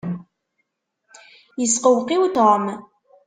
[1.59, 2.63] Yesqewqiw Tom.